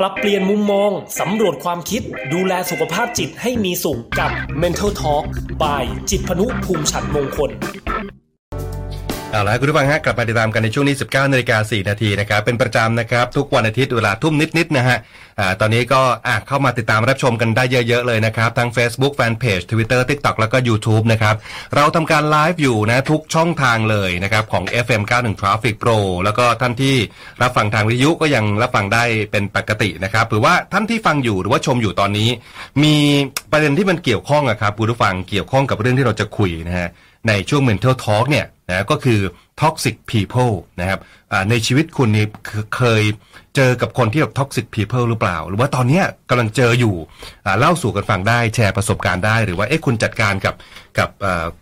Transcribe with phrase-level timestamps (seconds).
[0.00, 0.90] ปรับเปลี่ยนมุมมอง
[1.20, 4.30] สำรวจความคิด ดูแลสุขภาพจิตให้มีสุขกับ
[4.62, 5.24] Mental Talk
[5.62, 7.50] by จิตพนุภูมิฉันมงคล
[9.34, 14.98] เอาละคุณผู้ฟังฮะกลับมาติดตามกันในช่วงนี้ 19นาฬิกา4นาทีนะครับเป็นประจำนะครับทุกวันอาทิตย์เวลาทุ่มนิดๆนะฮะ
[15.38, 21.34] อ่าตอนนี้ก็อะเข้ามาติดตามรับชมกันได้เยอะๆเลยนะครับทั้ง Facebook Fanpage Twitter TikTok แล้วก็ YouTube นะครับ
[21.76, 26.94] เราทำการไลฟ์อยู่นะทุกช่องทางเลยนะครับของ FM 91 Traffic Pro แล้วก็ท่านที่
[27.42, 32.28] รับฟังทางวิทยุก็ยังรับฟังได้เป็นปกตินะครับหรือว่าท่านที่ฟังอยู่หรือว่าชมอยู่ตอนนี้
[32.82, 32.96] มี
[33.50, 36.88] ประเด็นที่มันเกี่ยวข้องอะครับคุณผู้ฟังเกี่ยวข้องกับเรื่องที่เราจะคุยนะฮะ
[37.28, 39.20] ในช่วง Mental Talk เนี่ย นะก็คือ
[39.60, 41.00] toxic people นะครับ
[41.50, 42.26] ในชีวิตคุณนี่
[42.76, 43.02] เคย
[43.56, 46.94] เจอกับคนที่แบบ toxic people หรือเปล่า หรือว่าตอนนี้กำลังเจออยู่
[47.58, 50.54] เล่าสู่กันฟังได้แชร์ประสบการณ์ได้ หรือว่าเอ๊ะคุณจัดการกับ
[50.98, 51.08] กับ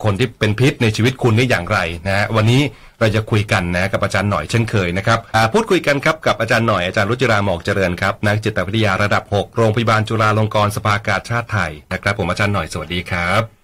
[0.05, 2.63] คนที่เป็นพิษในชีวิตคุณได้อย่างไรนะวันนี้
[3.01, 5.19] เราจะคุยกันนะกับอาจารย์หน่อยเช่นเคยนะครับ
[5.53, 13.62] พูดคุยกันครับกับอาจารย์หน่อยอาจารย์รุจิราหมอกเจริญครับนักจิตวิทยาระดับ 6 โรงพยาบาลจุฬาลงกรณ์สภากาชาติไทยนะครับผมอาจารย์หน่อยสวัสดีครับ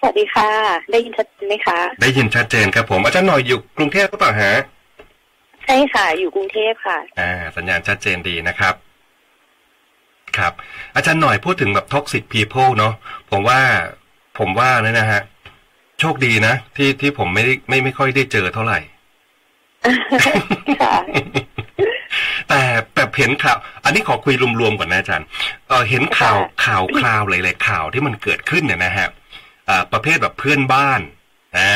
[0.00, 0.48] สวัสดีค่ะ
[0.92, 4.54] ได้ยินชัดเจนไหมคะ ได้ยินชัดเจนครับผมอาจารย์หน่อยอยู่กรุงเทพหรือเปล่าฮะ
[5.64, 8.74] ใช่ค่ะ อยู่กรุงเทพค่ะ อ่า สัญญาณชัดเจนดีนะครับ
[10.38, 10.52] ครับ
[10.96, 12.94] อาจารย์หน่อยพูดถึงแบบ toxic people เนาะ
[13.30, 13.60] ผมว่า
[14.38, 15.20] ผมว่าเนี่ยนะฮะ
[16.00, 18.78] โชคดีนะ ที่ที่ผมไม่ไม่ไม่ค่อยได้เจอเท่าไหร่
[22.48, 22.60] แต่
[22.94, 25.26] แต่เห็นข่าว อันนี้ขอคุยรวมๆก่อนนะอาจารย์
[25.68, 29.14] เออเห็นข่าวข่าวคราวหลายๆข่าวที่มันเกิดขึ้นเนี่ยนะฮะอ่า
[29.92, 31.00] ประเภทแบบเพื่อนบ้าน
[31.58, 31.72] อ่า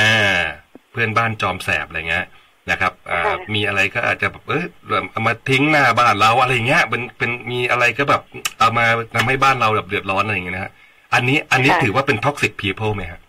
[0.92, 2.26] เพื่อนบ้านจอมแสบอะไรเงี้ย
[2.70, 3.20] นะครับอ่า
[3.54, 4.64] มีอะไรก็อาจจะแบบเออ
[5.12, 8.22] เอามาทิ้งหน้าบ้านเราอะไรเงี้ยเป็นเป็นมีอะไรก็แบบ
[8.58, 10.72] เอามาทำให้บ้านเราแบบเดือดร้อนอะไรอย่างเงี้ยนะฮะ
[11.14, 13.20] อันนี้อันนี้ถือว่าเป็น toxic people ไหมฮะ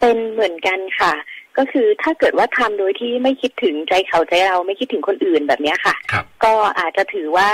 [0.00, 1.12] เป็นเหมือนกันค่ะ
[1.58, 5.94] ก็คือถ้าเกิดว่าทำโดยที่ไม่คิดถึงใจเขาใจเราไม่คิดถึงคนอื่นแบบนี้ค่ะ
[6.44, 7.50] ก็อาจจะถือว่า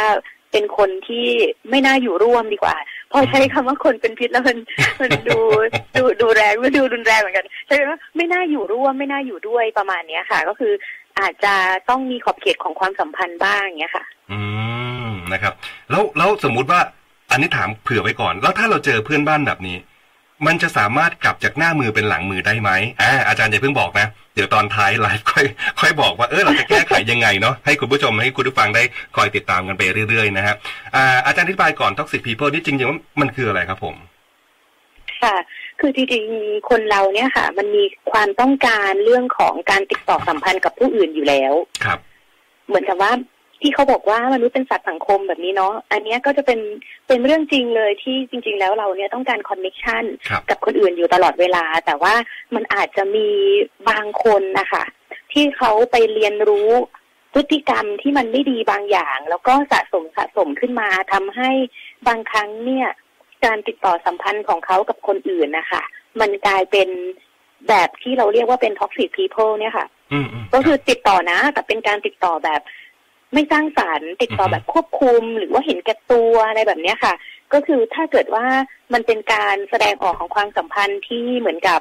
[0.52, 1.26] เป็นคนที่
[1.70, 2.76] ไม่น่าอยู่ร่วมดีกว่า
[3.14, 4.56] พอใช้คำว่าคนเป็นพิษแล้วมัน
[5.00, 5.38] มันดู
[5.98, 10.72] ดูดูแรงมันดูรุนแรงเหมือนกันใช่ไหมไม่น่าอยู่ร่วมไม่น่าอยู่ด้วยประมาณเนี้ยค่ะ ก็คือ
[11.20, 11.54] อาจจะ
[11.88, 14.38] ต้องมีขอบเขตของความสัมพันธ์บ้างเงี้ยค่ะ อื
[15.08, 15.54] มนะครับ
[15.90, 16.80] แล้วแล้วสมมุติว่า
[17.30, 19.76] อันนี้ถามเผื่อไว้ก่อน แล้วถ้าเราเจอเพื่อนบ้านแบบนี้
[20.46, 22.70] มันจะสามารถกลับจากหน้ามือเป็นหลังมือได้ไหม
[23.02, 25.46] อ่าอาจารย์อย่าเพิ่งบอกนะ เดี๋ยวตอนท้ายไลฟ์ค่อย
[25.80, 28.82] ค่อยบอกว่าเออเราจะแก้ไขยังไงเนาะให้คุณผู้ชมให้คุณผู้ฟังได้
[29.16, 30.54] คอยติดตามกันไปเรื่อยๆนะฮะ
[30.94, 33.94] อ่าอาจารย์อธิบายก่อน toxic people นี่จริงๆว่ามันคืออะไรครับผม
[35.22, 35.36] ค่ะ
[35.80, 41.52] คือจริงๆ คนเราเนี่ยค่ะ มันมีความต้องการเรื่องของการติดต่อสัมพันธ์กับผู้อื่นอยู่แล้ว
[41.84, 41.98] ครับ
[42.68, 43.12] เหมือนกับว่า
[43.62, 46.60] ที่เขาบอกว่ามนุษย์เป็นสัตว์สังคมแบบนี้เนาะอันนี้ก็จะเป็น
[47.06, 50.04] เป็นเรื่องจริงเลยที่จริง ๆ แล้วเราเนี่ยต้องการคอนเนคชัน
[50.50, 52.14] กับคนอื่นอยู่ตลอดเวลา แต่ว่า
[52.54, 53.28] มันอาจจะมี
[53.90, 54.84] บางคนนะคะ
[55.32, 56.70] ที่เขาไปเรียนรู้
[57.34, 61.50] พฤติกรรมที่มันไม่ดีบางอย่าง แล้วก็สะสมสะสมขึ้นมาทำให้
[62.08, 62.88] บางครั้งเนี่ย
[63.44, 65.82] การติดต่อสัมพันธ์ของเขากับคนอื่นนะคะ
[66.20, 66.88] มันกลายเป็น
[67.68, 69.86] แบบที่เราเรียกว่าเป็นท็อกซิ people เนี่ยค่ะ
[70.54, 72.60] ก็คือติดต่อนะ แต่เป็นการติดต่อแบบ
[73.34, 77.14] ไม่สร้างสารรค์ติดต่อแบบควบคุม หรือว่าเห็นแก่ตัวอะไรแบบนี้ค่ะ
[77.52, 78.46] ก็คือถ้าเกิดว่า
[78.92, 81.80] มันเป็นการแสดงออกของความสัมพันธ์ที่เหมือนกับ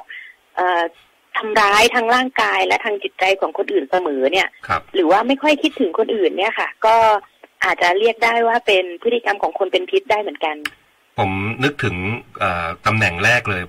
[0.56, 0.82] เอ่อ
[1.36, 4.48] ทำร้ายทางร่างกายและทางจิตใจของคนอื่นเสมอเนี่ย
[4.94, 6.96] หรือว่าไม่ค่อยคิดถึงคนอื่นเนี่ยค่ะ ก็
[7.64, 10.56] อาจจะเรียกได้ว่าเป็นพฤติกรรมของคนเป็นพิษได้เหมือนกัน
[11.18, 11.30] ผม
[11.64, 11.96] นึกถึง
[12.86, 13.62] ตำแหน่งแรกเลย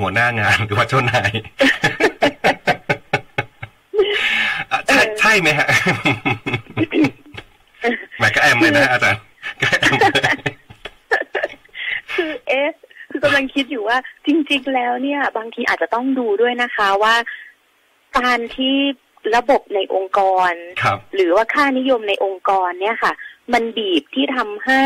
[0.00, 1.30] หัวหน้างานหรือว่าเจ้านาย
[4.88, 9.20] ใช่ใช่ไหมฮะแม่ก็แอมเลยนะอาจารย์
[9.62, 9.94] ก็แอม
[12.12, 12.74] คือเอส
[13.10, 17.14] คือกำลังคิดอยู่ว่า จริง ๆ แล้วเนี่ย บางทีอาจจะต้องดูด้วยนะคะว่า
[18.18, 18.76] การที่
[19.36, 20.54] ระบบในองค์กรร
[21.14, 23.12] หรือว่าค่านิยมในองค์กรเนี่ยค่ะ
[23.52, 24.84] มันบีบที่ทำให้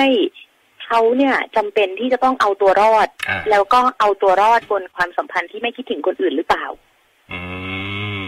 [0.84, 3.08] เขาเนี่ยจำเป็นที่จะต้องเอาตัวรอด
[3.50, 6.66] แล้วก็เอาตัวรอดบนความสัมพันธ์ที่ไม่คิดถึงคนอื่นหรือเปล่า
[7.32, 7.38] อื
[8.22, 8.25] ม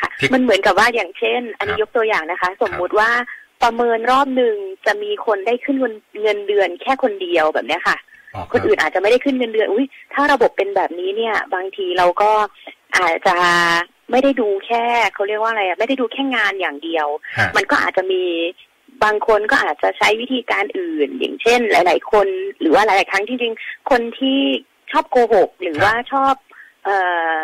[0.00, 3.10] ค่ะมันเหมือนกับว่าอย่างเช่น อันนี้ยกตัวอย่างนะคะ สมมุติว่า
[3.64, 5.76] ประเมินรอบหนึ่งจะมีคนได้ขึ้น
[6.20, 7.96] เงินเดือนแค่คนเดียวแบบนี้ค่ะ
[8.52, 12.30] คนอื่นอาจจะไม่ได้ขึ้นเงินเดือนอุ้ยถ้าระบบเป็นแบบนี้เนี่ย บางทีเราก็
[12.96, 13.36] อาจจะ
[14.10, 14.84] ไม่ได้ดูแค่
[15.14, 17.06] เขาเรียกว่าอะไรอะไม่ได้ดูแค่งานอย่างเดียว
[17.56, 18.22] มันก็อาจจะมี
[19.04, 22.26] บางคนก็อาจจะใช้วิธีการอื่น อย่างเช่น หลาย ๆ คน
[22.60, 24.38] หรือว่าหลาย ๆ ครั้งจริงๆคนที่
[24.92, 26.34] ชอบโกหก หรือว่าชอบ
[26.84, 26.96] เอ่
[27.32, 27.34] อ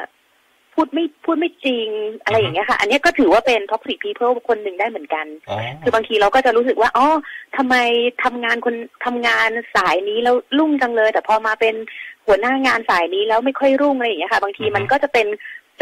[0.74, 1.88] พูดไม่พูดไม่จริง
[2.22, 5.26] อะไรอย่างเงี้ยค่ะ อันนี้ก็ถือว่าเป็น toxic people คนหนึ่งได้เหมือนกัน
[5.82, 7.06] คือบางทีเราก็จะรู้สึกว่าอ๋อ
[7.56, 7.74] ทำไม
[8.24, 8.74] ทำงานคน
[9.04, 11.74] ทำงานสายนี้แล้วรุ่งจังเลย แต่พอมาเป็น
[12.26, 15.26] หัวหน้างานสายนี้แล้วไม่ค่อยรุ่งอะไรอย่างเงี้ยค่ะ บางทีมันก็จะเป็น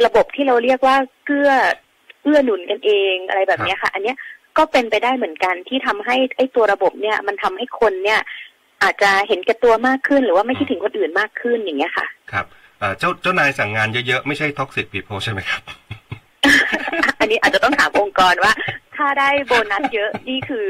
[0.07, 1.53] ระบบที่เราเรียกว่าเกื้อ
[2.23, 4.17] เอื้อหนุนกันเองอะไรแบบนี้ค่ะ อันเนี้ย
[4.59, 8.21] ก็เป็นไปได้เหมือนกันที่ทำให้ไอ้ตัวระบบเนี่ยมันทำให้คนเนี่ย
[8.83, 12.47] อาจจะเห็นแก่ตัวมากขึ้นหรือว่าไม่คิดถึงคนอื่นมากขึ้นอย่างเงี้ยค่ะ ครับ
[12.99, 15.63] เจ้าเจ้านายสั่งงานเยอะๆ ไม่ใช่ท็อกซิกพีโพใช่ไหมครับ
[17.21, 18.53] อันนี้อาจจะต้องถามองค์กรว่า
[18.97, 20.69] ถ้าได้โบนัสเยอะนี่คือ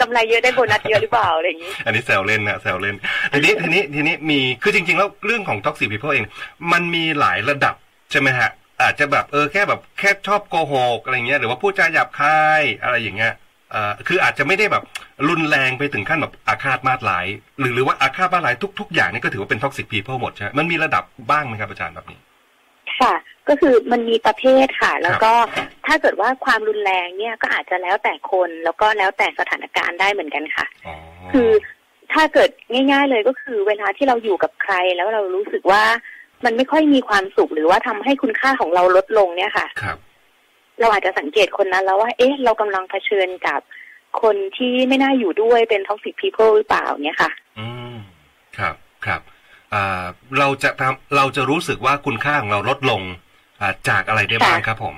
[0.00, 2.96] กำไรเยอะได้โบนัสเยอะหรือเปล่าอะไรอย่างนี้ อันนี้แซวเล่นนะแซวเล่น
[3.32, 6.24] ทีนี้ทีนี้ทีนี้มีคือจริง ๆ แล้วเรื่องของ toxic people เอง
[6.72, 7.74] มันมีหลายระดับ
[8.10, 8.50] ใช่ไหมฮะ
[8.82, 13.47] อาจจะแบบเออแค่แบบแค่ชอบโกหกอะไรเงี้ยหรือว่าพูดจาหยาบคายอะไรอย่างเงี้ยเอ่อ
[14.06, 14.84] คืออาจจะไม่ได้แบบ
[15.28, 17.26] รุนแรงไปถึงขั้นแบบอาฆาตมาตร้าย
[17.58, 22.18] หรือหรือว่าอาฆาตมาตร้ายทุก ๆ อย่างนี่ก็ถือว่าเป็น toxic people หมดใช่ไหมมันมีระดับบ้างไหมครับอาจารย์แบบนี้
[23.00, 23.14] ค่ะ
[23.48, 25.32] ก็คือมันมีประเภทค่ะ แล้วก็
[25.86, 30.66] ถ้าเกิดว่าความรุนแรงเนี่ยก็อาจจะแล้วแต่คนแล้วก็แล้วแต่สถานการณ์ได้เหมือนกันค่ะ
[31.32, 31.50] คือ
[32.12, 35.84] ถ้าเกิดง่าย ๆเลยก็คือเวลาที่เราอยู่กับใครแล้วเรารู้สึกว่า
[36.44, 39.98] มันไม่ค่อยมีความสุขหรือว่าทำให้คุณค่าของเราลดลงเนี่ยค่ะ ครับ
[40.80, 43.60] เราอาจจะสังเกตคนนั้นแล้วว่า เอ๊ะ เรากำลังเผชิญกับ
[44.22, 47.96] คนที่ไม่น่าอยู่ด้วยเป็นท็อกซิกพีเพิลหรือเปล่าเนี่ยค่ะ อืม
[48.58, 48.74] ครับ
[49.06, 49.20] ครับ
[49.74, 50.04] อ่า
[50.38, 53.02] เราจะทำเราจะรู้สึกว่าคุณค่าของเราลดลง
[53.60, 54.94] อ่าจากอะไรได้บ้างครับผม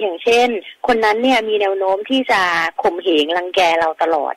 [0.00, 0.48] อย่างเช่น
[0.86, 2.40] คนนั้นเนี่ยมีแนวโน้มที่จะ
[2.82, 4.34] ข่มเหงรังแกเราตลอด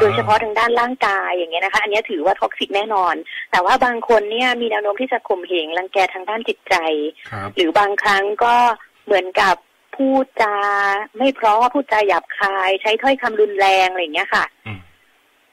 [0.00, 3.14] โดยเฉพาะทางด้านร่างกายอย่างเงี้ยนะคะ อันนี้ถือว่า toxic แน่นอน
[3.50, 6.74] แต่ว่าบางคนเนี่ยมีแนวโน้มที่จะข่มเหงรังแกทางด้านจิตใจ
[7.56, 8.54] หรือบางครั้งก็
[9.04, 9.54] เหมือนกับ
[9.96, 10.56] พูดจา
[11.16, 14.44] ไม่เพราะพูดจาหยาบคาย ใช้ถ้อยคำรุนแรงอะไรอย่างเงี้ยค่ะ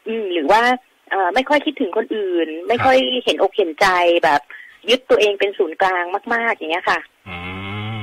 [0.07, 0.61] อืมหรือว่า
[1.09, 3.87] เอ่อไม่ค่อยคิดถึงคนอื่น ไม่ค่อยเห็นอกเห็นใจ
[4.23, 4.41] แบบ
[4.89, 6.03] ยึดตัวเองเป็นศูนย์กลาง
[6.33, 6.99] มาก ๆ อย่างเงี้ยค่ะ
[7.29, 7.37] อื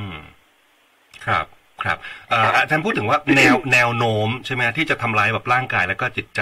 [0.07, 0.09] ม
[1.27, 1.45] ครับ
[1.83, 1.97] ครับ
[2.31, 6.41] อาจารย์พูดถึงว่าแนวแนวโน้มใช่ไหมที่จะทำร้ายแบบร่างกายแล้วก็จิตใจ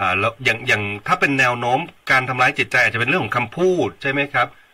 [0.00, 1.78] อ่าแล้วอย่างอย่างถ้าเป็นแนวโน้ม
[2.10, 4.67] การทำร้ายจิตใจอาจจะเป็นเรื่องของคำพูดใช่ไหมครับเอ่อ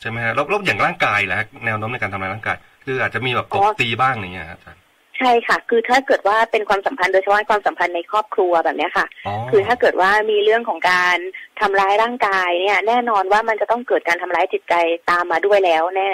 [0.00, 4.80] ใช่ไหมฮะแล้วแล้วอย่างร่างกายแหละแนวโน้มในการทำร้ายร่างกาย คืออาจจะมีแบบตบตีบ้างอย่างเงี้ยอาจารย์
[5.18, 9.06] ใช่ค่ะ คือถ้าเกิดว่าเป็นความสัมพันธ์โดยเฉพาะความสัมพันธ์ในครอบครัวแบบนี้ค่ะ
[9.50, 11.16] คือถ้าเกิดว่ามีเรื่องของการ
[11.60, 14.74] ทำร้ายร่างกายเนี่ย แน่นอนว่ามันจะต้องเกิดการทำร้ายจิตใจ
[15.10, 16.10] ตามมาด้วยแล้วแน่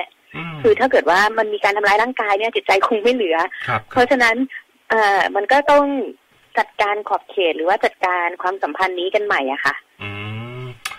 [0.62, 3.38] คือถ้าเกิดว่ามันมีการทำร้ายร่างกายเนี่ยจิตใจคงไม่เหลือ
[3.90, 4.36] เพราะฉะนั้น
[4.90, 5.84] เอ่อมันก็ต้อง
[6.58, 9.85] จัดการขอบเขตหรือว่าจัดการความสัมพันธ์นี้กันใหม่อะค่ะอืม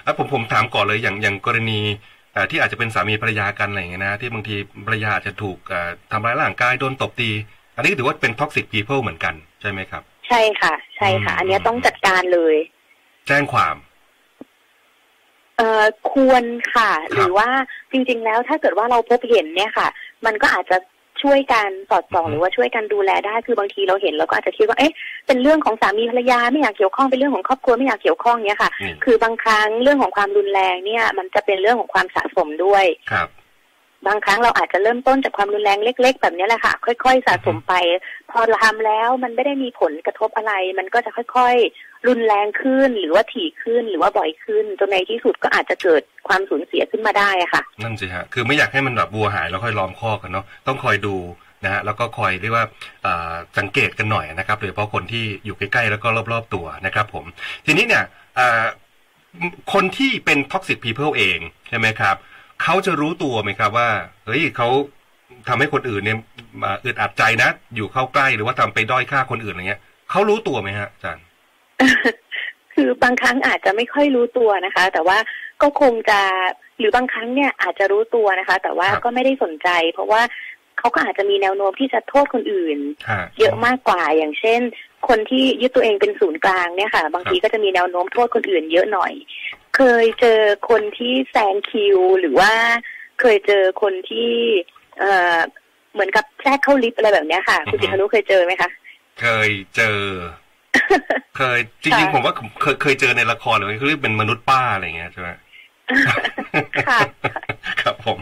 [0.07, 1.79] แล้วผมผมถามก่อนเลยอย่างอย่างกรณี
[2.51, 4.55] ที่อาจจะเป็นสามีภรรยากันอะไรอย่างเงี้ยนะที่บางที
[4.85, 5.57] ภรรยาอาจจะถูก
[6.11, 7.29] ทำร้ายร่างกายโดนตบตี
[7.75, 12.55] อันนี้ถือว่าเป็น toxic people เหมือนกันใช่ไหมครับ ใช่ค่ะ ใช่ค่ะ อันนี้ต้องจัดการเลย
[13.27, 13.75] แจ้งความ
[15.57, 16.43] เอ่อควร
[16.73, 17.49] ค่ะ หรือว่า
[17.91, 19.87] จริง ๆ แล้วถ้าเกิดว่าเราพบเห็นเนี่ยค่ะ
[20.25, 20.77] มันก็อาจจะ
[21.23, 24.93] ช่วยกันสอดส่องหรือว่าช่วยกันดูแลได้คือบางทีเราเห็นเราก็อาจจะคิดว่าเอ๊ะ
[25.27, 28.71] เป็นเรื่องของสามีภรรยาไม่อยากเกี่ยวข้องเป็นเรื่องของครอบครัวไม่อยากเกี่ยวข้องเนี่ยค่ะ
[29.03, 33.29] คือบางครั้งเรื่องของความรุนแรงเนี่ย มันจะเป็นเรื่องของความสะสมด้วยครับ
[34.07, 37.73] บางครั้งเราอาจจะเริ่มต้นจากความรุนแรงเล็ก ๆ แบบนี้แหละค่ะ ค่อย ๆ สะสมไป
[38.31, 51.15] พอทำแล้วมันไม่ได้มีผลกระทบอะไร มันก็จะค่อยๆ รุนแรงขึ้นหรือว่าถี่ขึ้นหรือว่าบ่อยขึ้นจนในที่สุดก็อาจจะเกิดความสูญเสียขึ้นมาได้ค่ะ นั่นสิฮะคือไม่อยากให้มันแบบวัวหายแล้วค่อยล้อมคอกกันเนาะต้องคอยดู
[51.63, 52.65] นะฮะแล้วก็คอยเรียกว่า
[53.57, 57.25] สังเกตกันหน่อยนะครับโดยเฉพาะคนที่อยู่ใกล้ๆแล้วก็รอบๆตัวนะครับผม
[57.65, 58.03] ทีนี้เนี่ย
[59.73, 61.39] คนที่เป็นท็อกซิ p พีเพิลเอง
[61.69, 62.15] ใช่ไหมครับ
[62.63, 63.89] เขาจะรู้ตัวไหมครับว่า
[64.25, 64.69] เฮ้ยเขา
[65.47, 66.17] ทำให้คนอื่นเนี่ย
[66.85, 71.23] อึดอัดใจนะ อยู่เข้าใกล้หรือว่าทำไปด้อยค่าคนอื่นอะไรเงี้ยเขารู้ตัวไหมฮะอาจารย์
[72.73, 75.17] คือบางครั้งอาจจะไม่ค่อยรู้ตัวนะคะ แต่ว่า
[75.61, 76.21] ก็คงจะ
[76.79, 80.21] หรือบางครั้งเนี่ยอาจจะรู้ตัวนะคะ แต่ว่าก็ไม่ได้สนใจ เพราะว่า
[80.77, 82.77] เขาก็อาจจะมีแนวโน้มที่จะโทษคนอื่น
[83.39, 84.61] เยอะมากกว่าอย่างเช่น
[85.07, 89.13] คนที่ยึดตัวเองเป็นศูนย์กลางเนี่ยค่ะ บางทีก็จะมีแนวโน้มโทษคนอื่นเยอะหน่อย
[89.75, 92.51] เคยเจอคนที่แซงคิว หรือว่า
[93.21, 94.33] เคยเจอคนที่
[94.99, 95.37] เอ่อ
[95.93, 98.69] เหมือนกับแทรกเข้าลิฟต์อะไรแบบนี้ค่ะ คุณจิตพนุเคยเจอไหมคะ
[99.21, 99.99] เคยเจอ
[101.37, 105.29] เคยจริงๆผมว่าเคยเคยเจอในละครเลยคือเป็นมนุษย์ป้าอะไรเงี้ยใช่ไหม
[106.87, 106.99] ค่ะ
[107.81, 108.17] ครับผม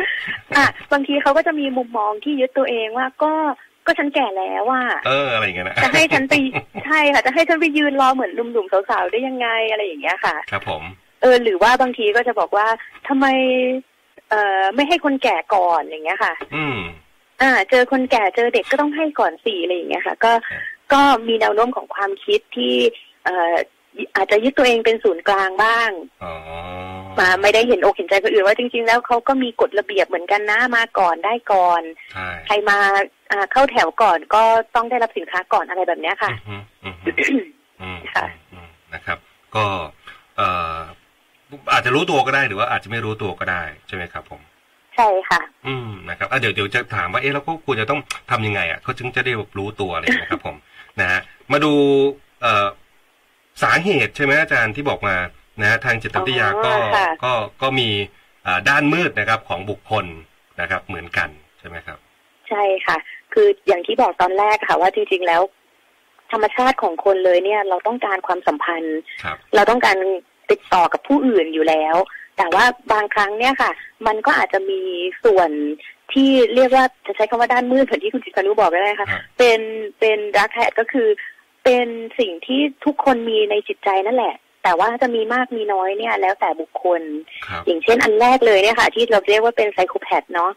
[0.58, 3.34] อะบางทีเขาก็จะมีมุมมองที่ยึดตัวเองว่าก็
[3.86, 6.34] ก็ฉันแก่แล้วว่า เอออะไรอย่างเงี้ยนะจะให้ฉันไป
[6.86, 10.84] ใช่ค่ะจะให้ฉันไปยืนรอเหมือนหนุ่มๆสาวๆได้ยังไงอะไรอย่างเงี้ยค่ะ ครับผม
[11.22, 12.68] เออ หรือว่าบางทีก็จะบอกว่า
[13.08, 13.26] ทำไม
[14.30, 16.80] เอ่อไม่ให้คนแก่ก่อนอย่างเงี้ยค่ะ อืม
[17.42, 20.32] อ่า เจอคนแก่เจอเด็กก็ต้องให้ก่อนสี่อะไรอย่างเงี้ยค่ะ ก็
[20.94, 22.76] ก็มีแนวโน้มของความคิดที่
[23.26, 23.56] เอ่อ
[24.16, 25.90] อาจจะยึดตัวเองเป็นศูนย์กลางบ้าง
[27.20, 31.82] มาไม่ได้เห็นอกเห็นใจคนอื่นว่าจริง ๆ แล้วเขาก็มีกฎระเบียบเหมือนกันนะมาก่อนได้ก่อน
[32.46, 32.78] ใครมา
[33.52, 34.44] เข้าแถวก่อนก็
[34.76, 36.32] ต้องได้รับสินค้าก่อนอะไรแบบนี้ค่ะ
[38.14, 38.26] ค่ะ
[38.94, 39.18] นะครับ
[39.56, 39.66] ก็
[40.38, 40.78] เอ่อ
[41.74, 44.42] อาจจะรู้ตัวก็ได้หรือว่าอาจจะไม่รู้ตัวก็ได้ใช่ไหมครับ ผม
[44.96, 48.00] ใช่ค่ะ อืมนะครับอะเดี๋ยวเดี๋ยวจะถามว่าเอ๊ะเราก็ควรจะต้อง
[48.32, 50.56] ทำยังไงอะเขาจึงจะได้รู้ตัวอะไรนะครับ ผม
[51.02, 51.22] นะฮะ
[51.52, 51.74] มาดู
[52.42, 52.68] เอ่อ
[53.64, 55.16] สาเหตุใช่ไหมอาจารย์ที่บอกมา
[55.62, 56.72] นะฮะทางจิตวิทยาก็
[57.24, 57.90] ก็ก็มี
[58.70, 60.06] ด้านมืดนะครับของบุคคล
[60.62, 61.98] นะครับ เหมือนกันใช่ไหมครับ
[62.50, 62.98] ใช่ค่ะ
[63.34, 65.42] คืออย่างที่บอกตอนแรกค่ะ ว่าจริงๆแล้ว
[66.32, 69.00] ธรรมชาติของคนเลยเนี่ย เราต้องการความสัมพันธ์
[69.56, 69.98] เราต้องการ
[70.52, 71.96] ติดต่อกับผู้อื่นอยู่แล้ว
[72.38, 73.72] แต่ว่าบางครั้งเนี่ยค่ะ
[74.08, 74.82] มันก็อาจจะมี
[75.24, 75.50] ส่วน
[76.14, 79.08] ที่เรียกว่าจะใช้คำว่าด้านมืดเหมือนที่คุณจิตพานุบอกก็ได้ค่ะ
[79.38, 79.60] เป็น
[80.00, 81.08] เป็นดักแฮดก็คือ
[81.64, 81.88] เป็น
[82.20, 87.02] สิ่งที่ทุกคนมีในจิตใจนั่นแหละ แต่ว่าจะมีมากมีน้อยเนี่ย แล้วแต่บุคคล
[87.66, 90.52] อย่างเช่นอันแรกเลยเนี่ยค่ะ ที่เราเรียกว่าเป็นไซโคแพดเนาะ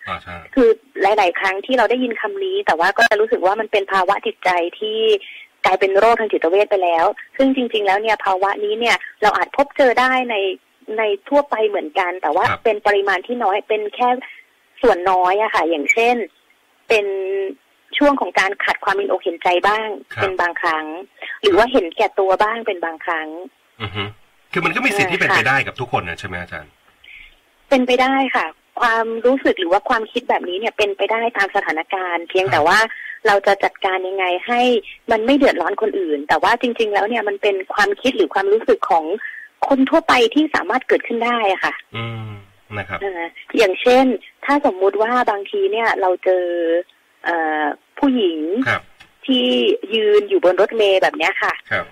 [0.54, 0.68] คือ
[1.02, 4.98] หลาย ๆ ครั้งที่เราได้ยินคำนี้ แต่ว่าก็จะรู้สึกว่ามันเป็นภาวะจิตใจที่
[5.64, 10.36] กลายเป็นโรคทางจิตเวชไปแล้ว ซึ่งจริง ๆ แล้วเนี่ยภาวะนี้เนี่ยเราอาจพบเจอได้ใน
[10.98, 14.08] ในทั่วไปเหมือนกัน แต่ว่าเป็นปริมาณที่น้อยเป็นแค่
[14.82, 16.16] ส่วนน้อยอะค่ะ อย่างเช่น
[16.88, 17.06] เป็น
[17.98, 19.88] ช่วงของการขัดความมินอกเห็นใจบ้าง
[20.20, 20.86] เป็นบางครั้ง
[21.42, 23.28] หรือว่าเห็นแก่ตัวบ้างเป็นบางครั้ง
[23.82, 24.02] อือฮึ
[24.52, 26.72] คือมันก็มีสิทธิ์ที่เป็นไปได้กับทุกคนนะใช่ไหมอาจารย์
[27.68, 28.46] เป็นไปได้ค่ะ
[28.80, 32.78] ความรู้สึกหรือว่าความคิดแบบนี้เนี่ยเป็นไปได้ตามสถานการณ์ เพียงแต่ว่า
[33.26, 34.60] เราจะจัดการยังไงให้
[35.10, 39.04] มันไม่เดือดร้อนคนอื่น แต่ว่าจริง ๆ แล้วเนี่ยมันเป็นความคิดหรือความรู้สึกของ
[39.68, 42.28] คนทั่วไปที่สามารถเกิดขึ้นได้อะค่ะ อืม
[42.78, 42.98] นะครับ
[43.58, 44.04] อย่างเช่น
[44.44, 46.44] ถ้าสมมุติว่าบางทีเนี่ยเราเจอ
[47.24, 47.30] เอ
[47.98, 48.38] ผู้หญิง
[49.26, 49.44] ที่
[49.94, 51.84] ยืนอยู่บนรถเมล์แบบเนี้ยค่ะครับ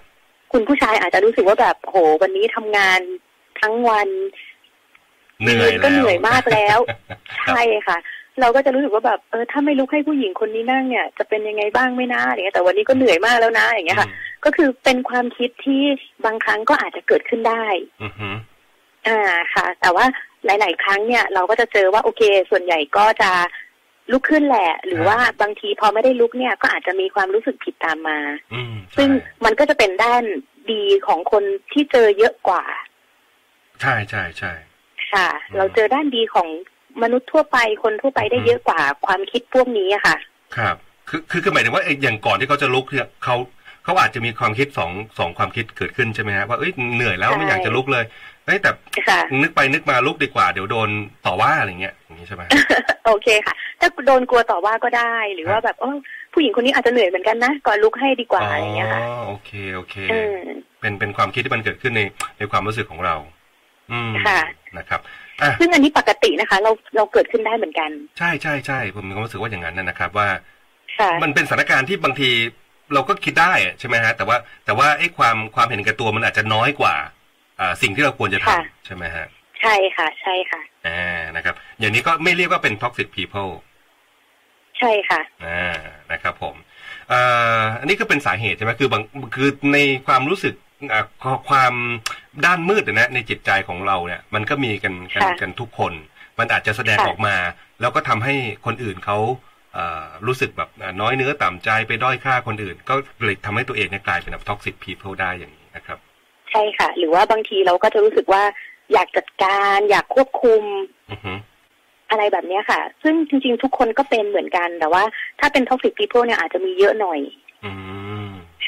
[0.53, 3.01] คุณผู้ชายอาจจะรู้สึกว่าแบบโหวันนี้ทำงาน
[3.61, 4.09] ทั้งวัน
[5.41, 6.79] เหนื่อยก็เหนื่อยมากแล้ว
[7.47, 7.99] ใช่ค่ะ
[8.41, 14.09] เราก็จะรู้สึกว่าแบบเออถ้าไม่ลุกให้ผู้หญิงคนนี้นั่งเนี่ย จะเป็นยังไงบ้างไม่น่าอย่างเงี้ยแต่วันนี้ก็เหนื่อยมากแล้วนะอย่างเงี้ยค่ะ
[14.45, 15.83] ก็คือเป็นความคิดที่
[16.25, 17.65] บางครั้งก็อาจจะเกิดขึ้นได้
[19.09, 19.21] อ่า
[19.55, 20.07] ค่ะ แต่ว่า
[20.47, 23.31] หลาย ๆ ครั้งเนี่ยเราก็จะเจอว่าโอเค ส่วนใหญ่ก็จะ
[24.13, 28.19] ลุกขึ้นแหละ หรือว่าบางทีพอไม่ได้ลุกเนี่ยก็อาจจะมีความรู้สึกผิดตามมา
[28.97, 29.09] ซึ่ง
[29.45, 30.23] มันก็จะเป็นด้าน
[30.73, 32.65] ดีของคนที่เจอเยอะกว่า
[33.81, 34.53] ใช่ใช่ใช่
[35.13, 36.49] ค่ะ เราเจอด้านดีของ
[37.03, 40.17] มนุษย์ทั่วไปคนทั่วไปได้เยอะกว่าความคิดพวกนี้อะค่ะ
[40.57, 40.77] ครับ
[41.09, 43.37] คือคือคือหมายถึงว่าอย่างก่อนที่เขาจะลุกเนี่ยเขา
[43.85, 48.05] เขาอาจจะมีความคิดสองสองความคิดเกิดขึ้นใช่ไหมฮะว่าเอ้ยเหนื่อยแล้วไม่อยากจะลุกเลย
[48.47, 48.71] เอ้แต่
[49.43, 50.89] นึกไปนึกมาลุกดีกว่าเดี๋ยวโดน
[51.27, 52.43] ต่อว่าอะไรเงี้ยอย่างนี้ใช่ไหม
[53.07, 55.85] โอเคค่ะ ถ้าโดนกลัวต่อว่าก็ได้ หรือว่าแบบอ
[56.33, 59.95] ผู้หญิงคนนี้อาจจะเหนื่อยเหมือนกันนะก่อนลุกให้ดีกว่าอะไรเงี้ยค่ะอ๋อโอเคโอเค
[60.81, 62.03] เป็นเป็นความคิดที่มันเกิดขึ้นใน
[62.39, 63.15] ในความรู้สึกของเรา
[63.93, 64.41] อืมค่ะ
[64.79, 65.01] นะครับ
[65.61, 70.29] ซึ่งอันนี้ปกตินะคะ เราเราเกิดขึ้นได้เหมือนกัน ใช่ใช่ใช่ผมมีความรู้สึกว่าอย่างนั้นนะครับ ว่า
[71.23, 72.31] มันเป็นสถานการณ์ที่บางที
[72.95, 77.16] เราก็คิดได้ใช่ไหมฮะ แต่ว่าแต่ว่าไอ้ความความเห็นแก่ตัวมันอาจจะน้อยกว่าอ่า
[77.83, 79.27] สิ่งที่เราควรจะทำใช่ไหมฮะ
[79.61, 83.53] ใช่ค่ะ ใช่ค่ะอ่านะครับ อย่างนี้ก็ไม่เรียกว่าเป็น toxic people
[84.79, 85.77] ใช่ค่ะอ่า
[86.13, 86.55] นะครับ ผม
[87.13, 89.03] อ่าอันนี้ก็เป็นสาเหตุใช่ไหมคือบาง
[89.35, 90.55] คือในความรู้สึก
[91.49, 91.75] ความ
[92.45, 95.93] ด้านมืดนะในจิตใจของเราเนี่ย มันก็มีกันกันกันทุกคน
[96.39, 97.37] มันอาจจะแสดงออกมา
[97.81, 98.35] แล้วก็ทำให้
[98.67, 99.19] คนอื่นเขา
[100.27, 100.71] รู้สึกแบบ
[101.01, 102.95] น้อยเนื้อต่ำใจไปด้อยค่าคนอื่น ก็
[103.25, 108.43] เลยทำให้ตัวเองเนี่ยกลายเป็นแบบ toxic people ได้อย่างนี้นะครับใช่ค่ะ หรือว่าบางทีเราก็จะรู้สึกว่า
[108.93, 110.63] อยากจัดการอยากควบคุม
[112.11, 115.03] อะไรแบบนี้ค่ะ ซึ่งจริง ๆ ทุกคนก็เป็นเหมือนกัน แต่ว่า
[115.41, 117.21] ถ้าเป็น toxic people เนี่ยอาจจะมีเยอะหน่อย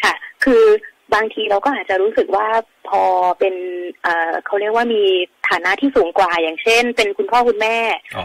[0.03, 0.15] ค่ะ
[0.45, 0.65] คือ
[1.15, 2.47] บางทีเราก็อาจจะรู้สึกว่า
[2.89, 3.03] พอ
[3.39, 3.55] เป็น
[4.03, 5.03] เอ่อเขาเรียกว่ามี
[5.49, 7.77] ฐานะที่สูงกว่า อย่างเช่น เป็นคุณพ่อคุณแม่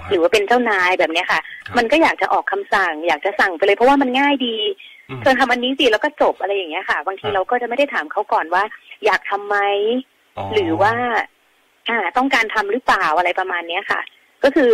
[0.10, 1.42] หรือว่าเป็นเจ้านายแบบนี้ค่ะ
[1.78, 4.58] มันก็อยากจะออกคำสั่ง อยากจะสั่งไปเลยเพราะว่ามันง่ายดี
[5.22, 8.64] เธอทำอันนี้สิแล้วก็จบอะไรอย่างเงี้ยค่ะ บางทีเราก็จะไม่ได้ถามเขาก่อนว่า
[9.06, 9.58] อยากทำไหม
[10.54, 10.94] หรือว่า
[11.90, 14.02] อ่า ต้องการทำหรือเปล่าอะไรประมาณเนี้ยค่ะ
[14.44, 14.72] ก็คือ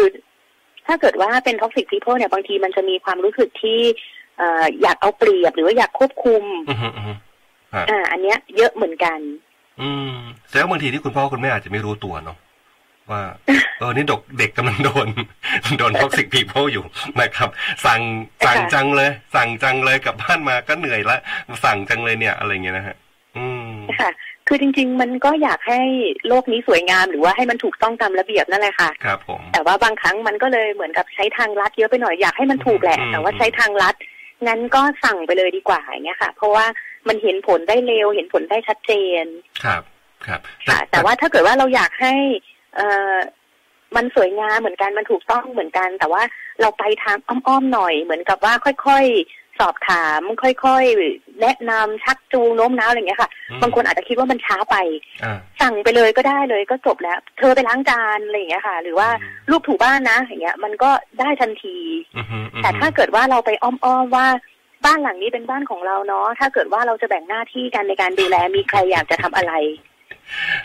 [0.88, 3.80] ถ้าเกิดว่าเป็น toxic people เนี่ยบางทีมันจะมีความรู้สึกที่
[4.38, 6.44] เอ่ออยากเอาเปรียบหรือว่าอยากควบคุม
[7.74, 9.20] อ่า อันเนี้ย เยอะเหมือนกัน
[9.82, 10.14] อืม
[10.48, 12.38] แสดงบางทีที่คุณพ่อคุณแม่อาจจะไม่รู้ตัวเนาะ
[13.12, 13.22] ว่า
[13.80, 15.08] เออนี่ดกเด็กกำลังโดน
[15.78, 16.86] โดน toxic people อยู่
[17.22, 17.50] นะครับ
[17.86, 18.02] สั่ง
[18.46, 21.18] สั่งจังเลย สั่งจังเลยกลับบ้านมาก็เหนื่อยละ
[21.64, 23.09] สั่งจังเลยเนี่ยอะไรเงี้ยนะฮะอืม
[24.02, 24.12] ค่ะ
[24.48, 25.82] คือจริง ๆ มันก็อยากให้
[26.28, 33.96] โลกนี้สวยงามหรือว่าให้มันถูกต้องตามระเบียบนั่นแหละค่ะครับผมแต่ว่าบางครั้งมันก็เลยเหมือนกับใช้ทางลัดเยอะไปหน่อยอยากให้มันถูกแหละ แต่ว่าใช้ทางลัด
[34.48, 36.66] งั้นก็สั่งไปเลยดีกว่าอย่างเงี้ยค่ะ เพราะว่า
[37.08, 38.92] มันเห็นผลได้เร็ว เห็นผลได้ชัดเจ
[39.24, 39.26] น
[39.64, 39.82] ครับ
[40.26, 42.14] ครับค่ะ แต่ว่าถ้าเกิดว่าเราอยากให้
[42.76, 43.16] เอ่อ
[43.96, 46.24] มันสวยงามเหมือนกันมันถูกต้องเหมือนกัน แต่ว่า
[46.62, 48.54] เราไปทางอ้อมๆหน่อยเหมือนกับว่า
[48.86, 53.30] ค่อยๆ สอบถาม ค่อยๆ แนะนำชักจูงโน้มน้าวอะไรอย่างเงี้ยค่ะ
[53.62, 54.76] บางคนอาจจะคิดว่ามันช้าไป
[55.62, 59.10] สั่งไปเลยก็ได้เลยก็จบแล้ว เธอไปล้างจานอะไรอย่างเงี้ยค่ะ หรือว่า
[59.52, 61.78] ลูกถูบ้านนะอย่างเงี้ย มันก็ได้ทันที
[62.64, 64.28] แต่ถ้าเกิดว่าเราไปอ้อมๆว่า
[64.86, 69.54] บ้านหลังนี้เป็นบ้านของเราเนาะถ้าเกิดว่าเราจะแบ่งหน้าที่กันในการดูแลมีใครอยากจะทำอะไร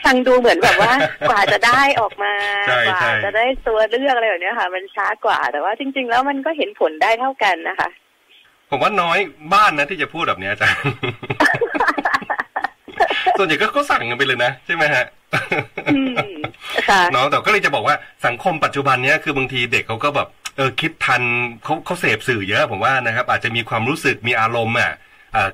[0.04, 0.92] ฟังดูเหมือนแบบว่า
[1.28, 2.34] กว่าจะได้ออกมา
[2.86, 7.88] กว่าจะได้ตัวเลือกอะไรแบบนี้ค่ะ มันช้ากว่าแต่ว่าจริง ๆ แล้วมันก็เห็นผลได้เท่ากันนะคะ
[8.74, 9.18] ผมว่าน้อย
[9.54, 10.80] บ้านนะที่จะพูดแบบนี้อาจารย์
[13.38, 15.04] ส่วนใหญ่ก็เขาสั่งกันไปเลยนะใช่ไหมฮะ
[17.14, 21.22] น้องแต่ก็เลยจะบอกว่าสังคมปัจจุบันเนี้ยคือบางทีเด็กเขาก็แบบเออคิดทัน
[21.64, 24.92] เขาเขาเสพสื่อเยอะผมว่านะครับ อาจจะมีความรู้สึกมีอารมณ์อะ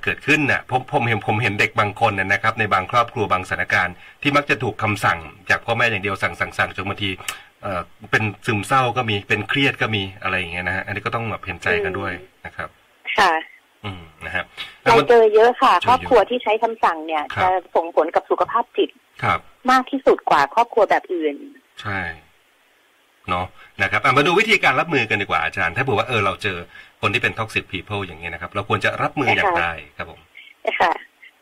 [0.02, 5.18] เกิดขึ้นน่ะผมผมเห็นผมเห็นเด็กบางคนนะครับ ในบางครอบครัวบางสถานการณ์ที่มักจะถูกคำสั่ง
[5.50, 7.10] จากพ่อแม่อย่างเดียวสั่งสั่งสั่งจนบางที
[7.62, 12.12] เอ่อเป็นซึมเศร้าก็มีเป็นเครียดก็มีอะไรอย่างเงี้ยนะฮะอันนี้ก็ต้องแบบเห็นใจกันด้วย
[12.46, 12.68] นะครับ
[13.18, 13.32] ค่ะ
[13.84, 14.44] อืมนะครับ
[14.84, 18.90] เราเจอเยอะค่ะ ครอบครัวที่ใช้คำสั่งเนี่ยจะส่งผลกับสุขภาพจิต
[19.22, 19.38] ครับ
[19.70, 21.36] มากที่สุดกว่าครอบครัวแบบอื่น
[21.82, 22.00] ใช่
[23.28, 23.46] เนาะ
[23.82, 26.58] นะครับมาดูวิธีการรับมือกันดีกว่าอาจารย์ ถ้าบอกว่าเออเราเจอ
[27.00, 30.20] คนที่เป็น toxic people อย่างเงี้ยนะครับ เราควรจะรับมืออย่างไรครับผม
[30.80, 30.92] ค่ะ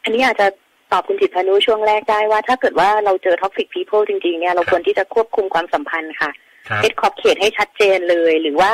[0.04, 0.46] อันนี้อาจจะ
[0.92, 6.30] ตอบคุณจิตพานุช่วงแรกได้ว่าถ้าเกิดว่าเราเจอ toxic people จริงๆเนี่ยเราควรที่จะควบคุมความสัมพันธ์ค่ะ
[6.76, 8.70] เซตขอบเขตให้ชัดเจนเลย หรือว่า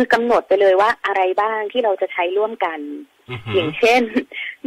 [0.00, 2.78] คือกำหนดไปเลยว่าอะไรบ้างที่เราจะใช้ร่วมกัน
[3.54, 4.00] อย่างเช่น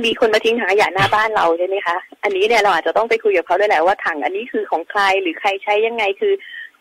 [0.03, 6.33] มีคนมาทิ้งถังขยะหน้าบ้านเราใช่ไหมคะ อันนี้เนี่ยเราอาจจะต้องไปคุยกับเขาด้วยแหละว่าถังอันนี้คือของใครหรือใครใช้ยังไงคือ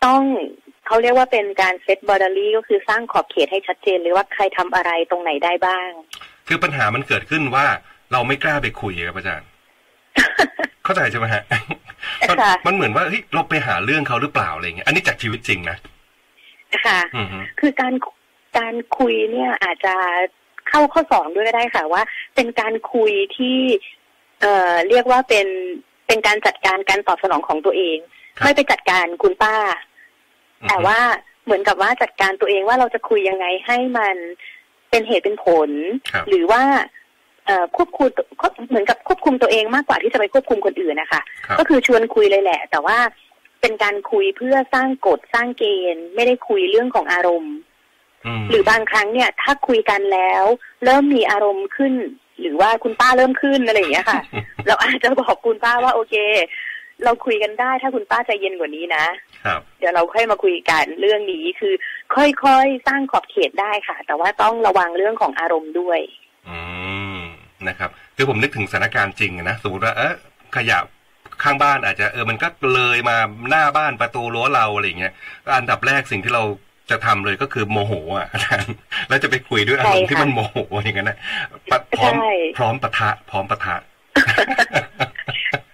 [0.05, 0.21] ต้อง
[0.87, 5.89] เขาเรียกว่าเป็นการเซตบอร์ดารีก็คือสร้างขอบเขตให้ชัดเจนเลยว่าใครทำอะไรตรงไหนได้บ้าง
[6.47, 7.65] คือปัญหามันเกิดขึ้นว่า
[8.11, 9.47] เราไม่กล้าไปคุยครับอาจารย์
[10.83, 11.43] เข้าใจใช่ไหมฮะ
[12.67, 15.77] มันเหมือนว่าเฮ้ยเราไปหาเรื่องเขาหรือเปล่าอะไรเงี้ยอันนี้จากชีวิตจริงนะ
[16.85, 16.99] ค่ะ
[17.59, 17.93] คือการ
[18.57, 19.95] การคุยเนี่ยอาจจะ
[20.69, 22.03] เข้าข้อสองด้วยก็ได้ค่ะว่า
[22.35, 23.57] เป็นการคุยที่
[24.41, 25.47] เอ่อเรียกว่าเป็น
[26.07, 27.97] เป็นการจัดการการตอบสนองของตัวเอง
[28.43, 29.55] ไม่ไปจัดการคุณป้า
[30.69, 30.99] แต่ว่า
[31.45, 34.15] เหมือนกับว่าจัดการตัวเองว่าเราจะคุยยังไงให้มัน
[34.89, 35.69] เป็นเหตุเป็นผล
[36.29, 36.63] หรือว่า
[37.77, 38.09] ควบคุม
[38.69, 41.21] เหมือนกับควบคุมตัวเองมากกว่าที่จะไปควบคุมคนอื่นนะคะ
[41.59, 42.97] ก็คือชวนคุยเลยแหละ แต่ว่า
[43.61, 47.55] เป็นการคุยเพื่อสร้างกฎสร้างเกณฑ์ ไม่ได้คุยเรื่องของอารมณ์
[48.49, 50.43] หรือบางครั้งเนี่ย ถ้าคุยกันแล้ว
[50.83, 51.93] เริ่มมีอารมณ์ขึ้น
[52.41, 54.21] หรือว่าคุณป้าเริ่มขึ้นอะไรอย่างเงี้ยค่ะ
[54.67, 56.15] เราอาจจะบอกคุณป้าว่าโอเค
[57.03, 59.05] เราคุยกันได้ถ้าคุณป้าใจเย็นกว่านี้นะ
[59.45, 61.73] ครับเดี๋ยวเราค่อยมาคุยกันเรื่องนี้คือ
[62.15, 65.99] ค่อยๆสร้างขอบเขตได้ค่ะ แต่ว่าต้องระวังเรื่องของอารมณ์ด้วย
[66.49, 66.59] อื
[67.17, 67.19] ม
[67.67, 70.13] นะครับ คือผมนึกถึงสถานการณ์จริงนะสมมติว่าเออ
[70.55, 70.77] ขยะ
[71.43, 73.17] ข้างบ้านอาจจะเออมันก็เลยมา
[73.49, 75.13] หน้าบ้านประตูรั้วเราอะไรเงี้ย
[75.57, 76.43] อันดับแรกสิ่งที่เรา
[76.91, 78.27] จะทำเลยก็คือโมโหอะ
[79.09, 81.17] แล้วจะไปคุยด้วยอารมณ์ที่มันโมโหอย่างนั้นนะ
[81.97, 82.13] พร้อม
[82.57, 83.75] พร้อมปะทะ พร้อมปะทะ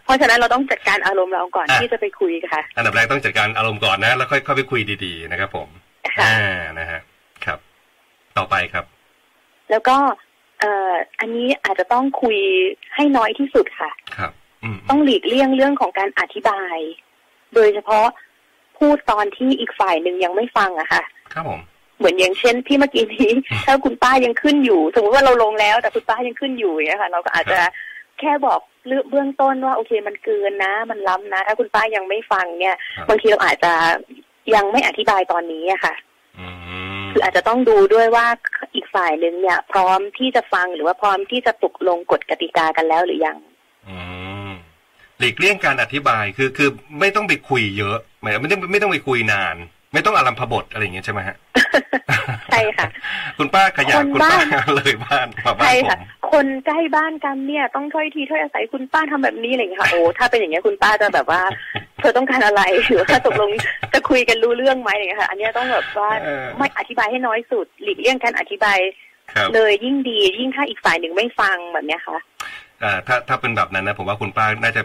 [0.05, 5.67] เพราะฉะนั้นเราต้องจัดการอารมณ์เราก่อนที่จะไปคุยค่ะ อันดับแรกต้องจัดการอารมณ์ก่อนนะ แล้วค่อยเข้าไปคุยดีๆนะครับผม
[6.19, 6.35] อ่า
[6.79, 6.99] นะฮะ
[7.45, 7.59] ครับ
[8.37, 8.85] ต่อไปครับ
[9.71, 9.97] แล้วก็
[10.59, 12.37] เอ่ออันนี้อาจจะต้องคุย
[12.95, 14.31] ให้น้อยที่สุดค่ะ ครับ
[14.89, 16.77] ต้องหลีกเลี่ยงเรื่องของการอธิบาย
[17.55, 18.05] โดยเฉพาะ
[18.79, 21.59] พูดตอนที่อีกฝ่ายหนึ่งยังไม่ฟังอะค่ะ ครับผม
[21.97, 23.31] เหมือนอย่างเช่นที่เมื่อกี้นี้
[23.65, 27.59] ถ้าคุณป้ายังขึ้นอยู่ สมมติว่าเราลงแล้ว แต่คุณป้ายังขึ้นอยู่อย่างนี้ค่ะ เราก็อาจจะ
[28.19, 28.59] แค่บอก
[29.09, 32.77] เบื้องต้นว่าโอเคมันเกินนะ มันล้ำนะ ถ้าคุณป้ายังไม่ฟังเนี่ย
[33.09, 33.73] บางทีเราอาจจะ
[34.55, 35.93] ยังไม่อธิบายตอนนี้อะค่ะ
[37.11, 38.25] คืออาจจะต้องดูด้วยว่า
[38.75, 43.37] อีกฝ่ายหนึ่งเนี่ย พร้อมที่จะฟังหรือว่าพร้อมที่จะตกลงกฎกติกากันแล้วหรือยัง
[45.19, 49.55] หลีกเลี่ยงการอธิบายคือคือไม่ต้องไปคุยเยอะไม่ไม่ต้องไม่ต้องไปคุยนาน
[49.93, 51.35] ไม่ต้องอารัมพบทอะไรอย่างเงี้ยใช่ไหมฮะ
[52.51, 52.87] ใช่ค่ะ
[53.37, 54.39] คุณป้าขยันคุณป้า
[54.75, 55.27] เลยบ้าน
[55.63, 55.97] ใช่ค่ะ
[56.31, 61.41] คนใกล้บ้านกันเนี่ย ต้องถ้อยทีถ้อยอาศัยคุณป้าทำแบบนี้อะไรอย่างเงี้ยค่ะโอ้ถ้าเป็นอย่างเงี้ยคุณป้าจะแบบว่า
[61.99, 63.49] เธอต้องการอะไรหรือถ้าตกลง
[63.93, 66.09] จะคุยกันรู้เรื่องไหมอย่างเงี้ยค่ะอันนี้ต้องแบบว่า
[66.57, 68.77] ไม่อธิบายให้น้อยสุด หลีกเลี่ยงการอธิบาย
[69.55, 72.17] เลยยิ่งดียิ่งถ้าอีกฝ่ายหนึ่งไม่ฟังแบบเนี้ยค่ะ
[72.83, 74.81] อ่าถ้าถ้าเป็นแบบนั้นนะผมว่าคุณป้าน่าจะ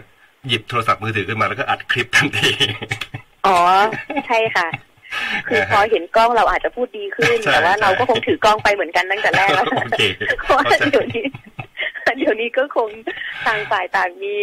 [0.47, 2.51] หยิบโทรศัพท์มือถือขึ้นมาแล้วก็อัดคลิปทันที
[3.47, 3.57] อ๋อ
[4.27, 4.67] ใช่ค่ะ
[5.47, 9.65] คือพอเห็นกล้องเราอาจจะพูดดีขึ้น แต่ว่าเราก็คงถือกล้องไปเหมือนกันตั้งแต่แรกแล้ว
[10.43, 11.25] เพราะว่าเดี๋ยวนี้
[12.17, 12.89] เดี๋ยวนี้ก็คง
[13.45, 14.35] ทางฝ่ายต่างมี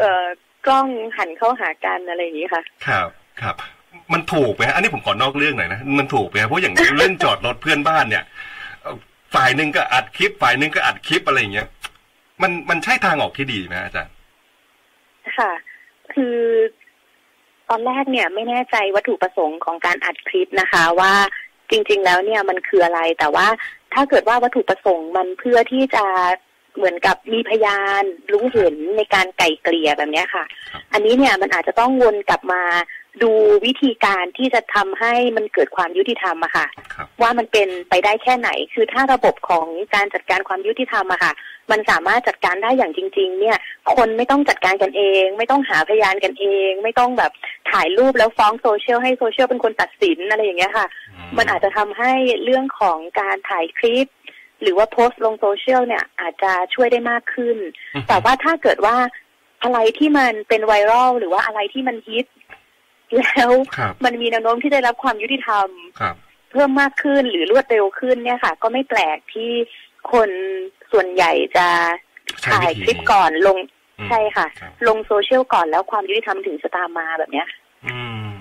[0.00, 0.24] เอ่อ
[0.66, 0.86] กล้อง
[1.18, 3.08] หันเข้าหากันอะไรอย่างนี้ค่ะ ครับ
[3.42, 3.56] ครับ
[4.12, 8.24] มันถูกไหมฮะอันนี้ผมขอนอกเรื่องหน่อยนะ มันถูกไหมเพราะอย่างเรื่องจอดรถเพื่อนบ้านเนี่ย
[9.34, 11.68] ฝ่ายหนึ่งก็อัดคลิป ฝ่ายหนึ่งก็อัดคลิปอะไรอย่างเงี้ย
[12.42, 14.12] มันมันใช่ทางออกที่ดีไหมอาจารย์
[15.38, 15.52] ค่ะ
[16.14, 16.36] คือ
[17.68, 21.12] ตอนแรกเนี่ยไม่แน่ใจวัตถุประสงค์ของการอัดคลิปนะคะ ว่า
[21.70, 23.46] จริง ๆ แล้วเนี่ยมันคืออะไร แต่ว่า
[23.94, 26.04] ถ้าเกิดว่าวัตถุประสงค์มันเพื่อที่จะ
[26.76, 30.44] เหมือนกับมีพยานรู้เห็นในการไก่เกลี่ยแบบนี้ค่ะ
[30.92, 32.62] อันนี้เนี่ยมันอาจจะต้องวนกลับมา
[33.22, 33.32] ดู
[33.66, 36.66] วิธีการที่จะทำให้มันเกิดความยุติธรรมอะค่ะ
[37.22, 41.32] ว่ามันเป็นไปได้แค่ไหน คือถ้าระบบของการจัดการความยุติธรรมอะค่ะ
[41.70, 43.58] มันสามารถจัดการได้อย่างจริง ๆ เนี่ย
[43.94, 47.32] คนไม่ต้องจัดการกันเอง ไม่ต้องหาพยานกันเอง ไม่ต้องแบบ
[47.70, 50.86] ถ่ายรูปแล้วฟ้องโซเชียลให้โซเชียลเป็นคนตัดสินอะไรอย่างเงี้ยค่ะ
[51.36, 52.12] มันอาจจะทำให้
[52.44, 54.06] เรื่องของการถ่ายคลิป
[54.62, 57.56] หรือว่าโพสต์ลงโซเชียลเนี่ยอาจจะช่วยได้มากขึ้น
[58.08, 58.96] แต่ว่าถ้าเกิดว่า
[59.62, 62.26] อะไรที่มันเป็นไวรัลหรือว่าอะไรที่มันฮิต
[63.16, 63.50] แล้ว
[64.04, 65.68] มันมีแนวโน้มที่ได้รับความยุติธรรม
[66.50, 69.50] เพิ่มมากขึ้นหรือรวดเร็วขึ้นเนี่ยค่ะ ก็ไม่แปลกที่
[70.12, 70.30] คน
[70.92, 71.66] ส่วนใหญ่จะ
[72.52, 73.58] ถ่ายคลิปก่อนลง
[74.08, 74.46] ใช่ค่ะ
[74.88, 77.46] ลงโซเชียลก่อนแล้วความยุติธรรมถึงจะตามมาแบบเนี้ย
[77.86, 77.98] อื
[78.30, 78.34] ม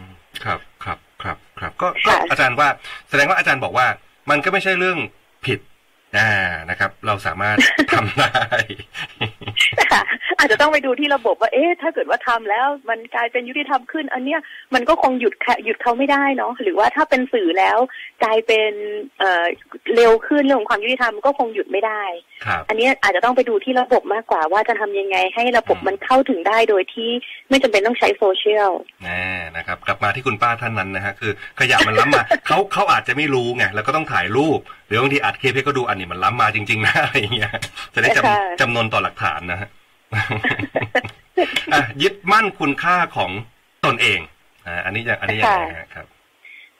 [0.43, 1.87] ครับครับครับครับ ก็
[2.31, 2.67] อาจารย์ว่า
[3.09, 3.87] แสดงว่าอาจารย์บอกว่า
[4.29, 4.97] มันก็ไม่ใช่เรื่อง
[5.45, 5.59] ผิด
[6.17, 6.31] อ่า
[6.69, 7.57] นะครับ เราสามารถ
[7.91, 8.35] ทำได้
[9.91, 10.01] ค่ะ
[10.37, 14.39] อาจจะต้องไปดูที่ระบบว่า เอ๊ะ ถ้าเกิดว่าทำแล้วมันกลายเป็นยุติธรรมขึ้น อันเนี้ย
[14.73, 15.33] มันก็คงหยุด
[15.65, 17.77] หยุดเขาไม่ได้เนาะหรือว่าถ้าเป็นสื่อแล้ว
[18.23, 18.71] กลายเป็น
[19.19, 19.45] เอ่อ
[19.95, 22.03] เร็วขึ้นเรื่องของความยุติธรรมก็คงหยุดไม่ได้
[22.69, 27.09] อันนี้อาจจะต้องไปดูที่ระบบมากกว่า ว่าจะทำยังไงให้ระบบมันเข้าถึงได้โดยที่
[27.49, 28.71] ไม่จำเป็นต้องใช้โซเชียล
[29.03, 29.23] แน่
[29.57, 37.51] นะครับกลับมาที่คุณป้าท่านนั้นนะฮะคือขยะมันล้ำมาเขาเขาอาจจะไม่รู้ไงแล้วก็ต้องถ่ายรูป หรือบางทีอัดคลิปให้ก็ดูอันนี้มันล้ำมาจริงๆนะอะไรอย่างเงี้ย
[37.93, 39.69] จะได้จำจำนวนต่อหลักฐานนะฮะ
[42.01, 43.31] ยึดมั่นคุณค่าของ
[43.85, 44.19] ตนเอง
[44.67, 46.05] อ่าอันนี้อย่างอันนี้อย่างไรครับ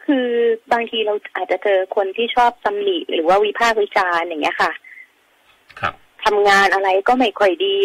[0.06, 0.30] คือ
[0.72, 4.72] บางทีเราอาจจะเจอคนที่ชอบตำหนิหรือว่าวิพากษ์วิจารณ์อย่างเงี้ยค่ะ
[5.80, 5.94] ครับ
[6.26, 7.76] ทำงานอะไรก็ไม่ค่อยดี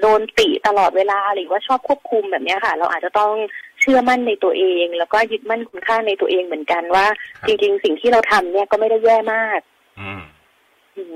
[0.00, 3.32] โดนติตลอดเวลาหรือว่าชอบควบคุมแบบนี้ค่ะ เราอาจจะต้อง
[3.80, 7.06] เชื่อมั่นในตัวเอง แล้วก็ยึดมั่นคุณค่าในตัวเองเหมือนกันว่า
[7.46, 9.60] จริง ๆ สิ่งที่เราทำเนี่ยก็ไม่ได้แย่มาก
[10.00, 10.08] อื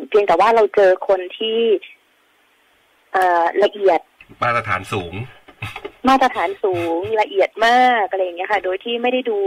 [0.08, 2.03] เพียงแต่ว่าเราเจอคนที่เอ่อ
[3.64, 4.00] ละเอียด
[4.42, 5.14] มาตรฐานสูง
[6.08, 9.38] มาตรฐานสูงละเอียดมากอะไรอย่างเงี้ยค่ะ โดยที่ไม่ได้ดู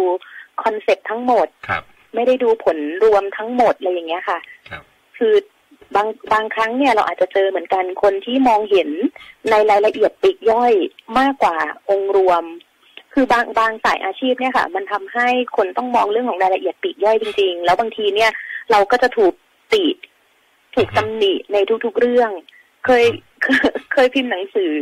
[0.64, 1.84] คอนเซ็ปทั้งหมดครับ
[2.16, 4.84] ไม่ได้ดูผลรวมทั้งหมดอะไรอย่างเงี้ยค่ะ ครับ
[5.18, 5.36] คือ
[5.96, 8.90] บางบางครั้งเนี่ยเราอาจจะเจอเหมือนกันคนที่มองเห็น
[9.50, 10.74] ในรายละเอียดปีกย่อย
[11.20, 11.56] มากกว่า
[11.90, 12.44] องค์รวม
[13.14, 15.28] คือบางบางสายอาชีพเนี่ยค่ะ มันทำให้
[15.58, 18.32] คนต้องมองเรื่องของรายละเอียดปีกย่อยจริง ๆ แล้วบางทีเนี่ย
[18.72, 19.34] เราก็จะถูก
[19.74, 19.86] ติ
[20.76, 22.32] ถูกตำหนิในทุกๆเรื่อง
[22.86, 23.04] เคย
[23.94, 24.74] เคยพิมพ์หนังสือ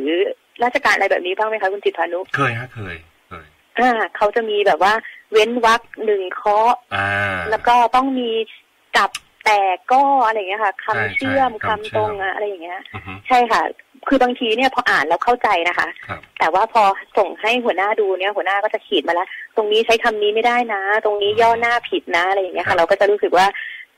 [0.64, 2.96] ราชการอะไรแบบนี้บ้างไหมคะคุณจิตพานุ เคยฮะเคย
[3.30, 3.48] เคย
[3.80, 4.94] อ่าเขาจะมีแบบว่า
[5.32, 6.74] เว้นวรรคหนึ่งเคาะ
[7.50, 8.32] แล้วก็ต้องมี
[8.98, 9.10] กับ
[9.46, 12.80] แต่ก็อะไรอย่างเงี้ยค่ะคำเชื่อมคำตรงอะอะไรอย่างเงี้ย
[13.28, 13.62] ใช่ค่ะ
[14.08, 15.88] คือบางทีเนี่ยพออ่านแล้วเข้าใจนะคะ
[16.40, 16.84] แต่ว่าพอ
[17.18, 23.48] ส่งให้หัวหน้าดูเนี่ย หัวหน้าก็จะขีดมาแล้วตรงนี้ใช้คำนี้ไม่ได้นะ ตรงนี้ย่อหน้าผิดนะอะไรอย่างเงี้ยค่ะ เราก็จะรู้สึกว่า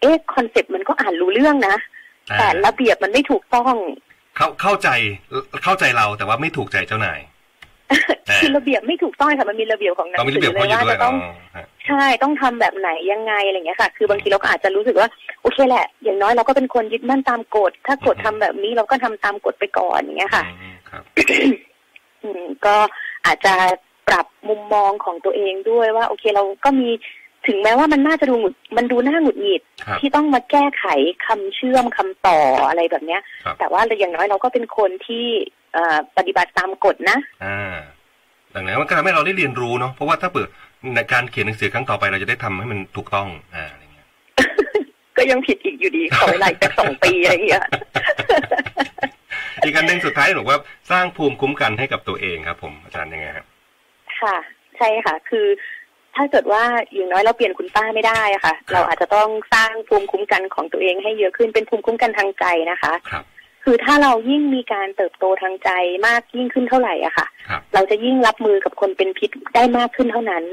[0.02, 1.76] เอ๊ะคอนเซ็ปต์มันก็อ่านรู้เรื่องนะ
[2.40, 3.76] แต่ระเบียบมันไม่ถูกต้อง
[4.38, 4.90] เข้าเข้าใจ
[5.64, 7.20] เข้าใจเราแต่ว่าไม่ถูกใจเจ้านาย
[8.42, 11.16] คือระเบียบไม่ถูกต้องค่ะมันมีระเบียบของหนังสือเลยว่าจะต้อง
[11.88, 15.08] ใช่ต้องทำแบบไหนยังไงอะไรเงี้ยค่ะ คือบางทีเราก็อาจจะรู้สึกว่า
[15.42, 20.44] โอเคแหละ อย่างน้อยเราก็เป็นคนยึดมั่นตามกฎ ถ้ากฎทาแบบนี้เราก็ทำตามกฎไปก่อนอย่างเงี้ยค่ะ
[22.66, 22.76] ก็
[23.26, 23.54] อาจจะ
[24.08, 26.90] ปรับมุมมองของตัวเองด้วยว่า โอเคเราก็มี
[27.48, 29.62] ถึงแม้ว่ามันน่าจะดูหงุดมันดูน่าหงุดหงิด
[30.00, 30.86] ที่ต้องมาแก้ไข
[31.26, 33.22] คำเชื่อมคำต่ออะไรแบบเนี้ย
[33.60, 35.26] แต่ว่าอย่างน้อยเราก็เป็นคนที่
[36.18, 37.76] ปฏิบัติตามกฎนะอ่า
[38.56, 40.48] ดังนั้นมันก็ทำให้เราได้เรียนรู้เนาะเพราะว่าถ้าเปิด
[40.96, 44.08] ในการเขียนหนังสือครั้งต่อไปเราจะได้ทำให้มันถูกต้องอ่าอะไรเงี้ย
[45.18, 47.66] ก็ยังผิดอีกอยู่ดีขอเวลาอีกสองปีอะไรเงี้ย
[49.64, 50.58] อีกอันหนึ่งสุดท้ายบอกว่า
[50.92, 53.46] สร้างภูมิคุ้มกันให้กับตัวเองครับ ผมอาจารย์ยังไงครับ
[54.22, 54.38] ค่ะ
[54.78, 55.48] ใช่ค่ะ คือ
[56.18, 63.24] ถ้าเกิดว่าอย่างน้อยเราเปลี่ยนคุณป้าไม่ได้อะค่ะ เราอาจจะต้องสร้างภูมิคุ้มกันของตัวเองให้เยอะขึ้นเป็นภูมิคุ้มกันทางใจนะคะครับ
[63.64, 65.70] คือถ้าเรายิ่งมีการเติบโตทางใจ
[66.08, 67.28] มากยิ่งขึ้นเท่าไหร่อะค่ะ
[67.74, 70.44] เราจะยิ่งรับมือกับคนเป็นพิษได้มากขึ้นเท่านั้น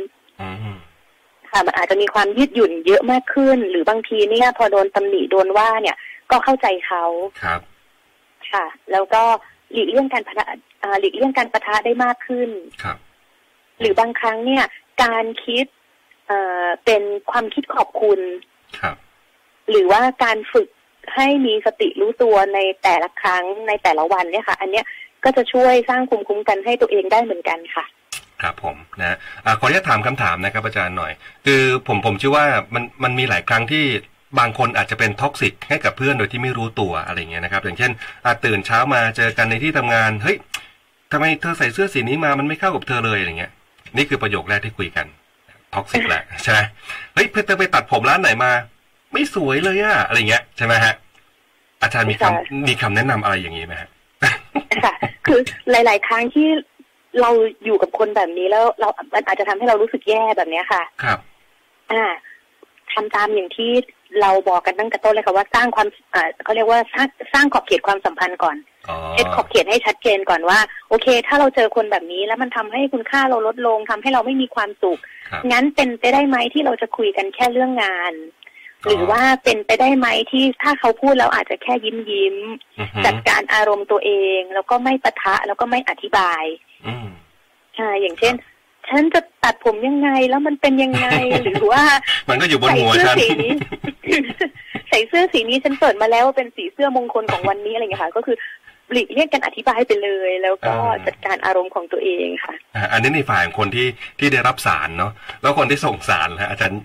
[1.50, 5.96] ค่ะมันอาจจะมีความยืดหยุ่นเยอะมากขึ้น หรือบางทีเนี่ยพอโดนตำหนิโดนว่าเนี่ย
[6.30, 7.04] ก็เข้าใจเขา
[7.42, 7.60] ครับ
[8.52, 9.22] ค่ะ แล้วก็
[9.72, 10.46] หลีกเลี่ยงการปะทะ
[11.00, 12.50] หลีกเลี่ยงการประทะได้มากขึ้น
[12.82, 12.96] ครับ
[13.80, 14.64] หรือบางครั้งเนี่ย
[15.02, 15.66] การคิด
[16.26, 18.20] เอ่อเป็นความคิดขอบคุณ
[18.80, 18.96] ครับ
[19.70, 20.68] หรือว่าการฝึก
[21.14, 24.86] ให้มีสติรู้ตัวในแต่ละครั้งในแต่ละวันเนี่ยค่ะ อันเนี้ย
[25.24, 27.84] ก็จะช่วยสร้างภูมิคุ้มกันให้ตัวเองได้เหมือนกันค่ะ
[28.42, 31.12] ครับผมนะอะขออนุญาตถามคำถามนะครับอาจารย์หน่อย
[31.46, 33.84] คือผมผมเชื่อว่ามันมันมีหลายครั้งที่
[34.38, 37.92] บางคนอาจจะเป็น toxic ให้กับเพื่อนโดยที่ไม่รู้ตัวอะไรเงี้ยนะครับ อย่างเช่น
[38.24, 40.36] อาตื่นเช้ามาเจอกันในที่ทำงานเฮ้ย
[41.12, 43.52] ทำไมเธอใส่เสื้อสีนี้มามันไม่เข้ากับเธอเลยอะไรเงี้ย
[43.96, 45.06] นี่คือประโยคแรกที่คุยกัน
[45.74, 46.60] ท็อกซิกแหละใช่ไหม
[47.14, 48.50] เฮ้ยเพื่อไปตัดผมร้านไหนมา
[49.12, 50.94] ไม่สวยเลยอะอะไรเงี้ยใช่ไหมฮะ
[51.82, 53.88] อาจารย์มีคำมีคำแนะนำอะไรอย่างนี้ไหมฮะ
[54.84, 54.94] ค่ะ
[55.26, 56.48] คือหลาย ๆ ครั้งที่
[57.20, 57.30] เรา
[57.64, 61.18] อยู่กับคนแบบนี้แล้วเรามันอาจจะทำให้เรารู้สึกแย่แบบเนี้ยค่ะ ครับ
[61.92, 62.04] อ่า
[62.92, 63.70] ทำตามอย่างที่
[64.20, 68.56] เราบอกกันตั้งแต่ต้นเลยค่ะว่าสร้างความอ่าเขาเรียกว่าสร้างสร้างขอบเขตความสัมพันธ์ก่อน
[69.12, 75.00] เซตขอบเขตให้ชัดเจนก่อนว่า โอเค ถ้าเราเจอคนแบบนี้แล้วมันทำให้คุณค่าเราลดลงทำให้เราไม่มีความสุข
[75.52, 78.14] งั้นเป็นไปได้ไหมที่เราจะคุยกันแค่เรื่องงาน
[78.86, 82.36] หรือว่าเป็นไปได้ไหมที่ถ้าเขาพูดแล้วอาจจะแค่ยิ้มยิ้ม
[83.06, 86.42] จัดการอารมณ์ตัวเอง แล้วก็ไม่ปะทะแล้วก็ไม่อธิบาย
[87.76, 88.34] ใช่อย่างเช่น
[88.94, 91.06] ฉันจะตัดผมยังไงแล้วมันเป็นยังไง
[91.42, 91.82] หรือว่า
[92.28, 93.16] มันก็อยู่บนหัวฉัน
[94.88, 98.36] ใส่เสื้อสีนี้ฉันเปิดมาแล้วว่าเป็นสีเสื้อมงคลของวันนี้อะไรอย่างเงี้ยค่ะ ก็คือ
[98.92, 100.74] หลีกเลี่ยงกันอธิบายไปเลย แล้วก็
[101.06, 102.54] จัดการอารมณ์ของตัวเองค่ะ
[102.92, 106.78] อันนี้ในฝ่ายคนที่ที่ได้รับสารเนาะแล้วคนที่ส่งสารฮะอาจารย์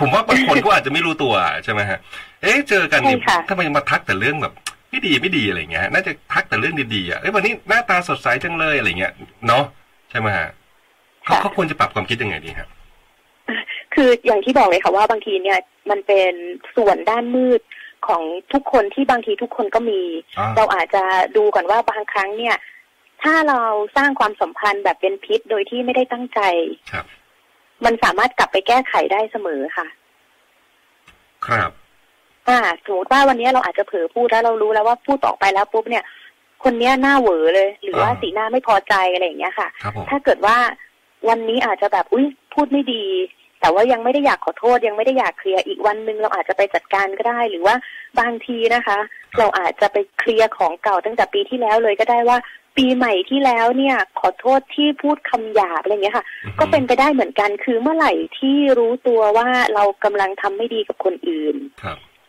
[0.00, 1.98] ผมว่าบางคนก็อาจจะไม่รู้ตัวใช่ไหมฮะ
[2.42, 4.54] เอ๊ะเจอกันนี่ทำไมมาทักแต่เรื่องแบบ
[4.90, 9.12] ไม่ดีไม่ดีอะไรเงี้ยน่าจะทักแต่เรื่องดีๆอะเอ้ยวันนี้หน้าตาสดใสจังเลยอะไรเงี้ย
[9.46, 9.64] เนาะ
[10.10, 10.48] ใช่ไหมฮะ
[11.26, 12.68] เขาเขาควรจะปรับความคิดยังไงดีครับ
[13.94, 15.58] คืออย่างที่บอกเลยค่ะว่าบางทีเนี่ย
[15.90, 16.32] มันเป็น
[16.76, 17.60] ส่วนด้านมืด
[18.06, 20.00] ของทุกคนที่บางทีทุกคนก็มี
[20.56, 21.02] เราอาจจะ
[21.36, 22.56] ดูก่อนว่าบางครั้งเนี่ย
[23.22, 23.60] ถ้าเรา
[23.96, 26.40] สร้างความสัมพันธ์แบบเป็นพิษโดยที่ไม่ได้ตั้งใจ
[26.92, 27.04] ครับ
[27.84, 29.86] มันสามารถกลับไปแก้ไขได้เสมอค่ะ
[31.46, 31.70] ครับ
[32.48, 36.04] อ่าสมมติว่าวันนี้เราอาจจะเผลอพูดแล้วเรารู้แล้วว่าพูดต่อไปแล้วปุ๊บเนี่ย
[36.64, 39.68] คนเนี้ยหน้าเหวอเลย หรือว่าสีหน้าไม่พอใจอะไรอย่างเงี้ยค่ะ
[40.10, 40.56] ถ้าเกิดว่า
[41.28, 43.04] วันนี้อาจจะแบบอุ้ยพูดไม่ดี
[43.60, 47.74] แต่ว่ายังไม่ได้อยากขอโทษ ยังไม่ได้อยากเคลียร์อีกวันหนึ่งเราอาจจะไปจัดการก็ได้ หรือว่า
[48.20, 48.98] บางทีนะคะ
[49.38, 52.38] เราอาจจะไปเคลียร์ของเก่าตั้งแต่ปีที่แล้วเลยก็ได้ว่า
[52.76, 56.24] ปีใหม่ที่แล้วเนี่ย ขอโทษที่พูดคำหยาบอะไรเงี้ยค่ะ
[56.60, 61.56] ก็เป็นไปได้เหมือนกันคือเมื่อไหร่ที่รู้ตัวว่าเรากำลังทำไม่ดีกับคนอื่น